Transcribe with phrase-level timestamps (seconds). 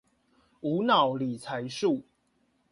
[0.61, 2.01] 無腦理財術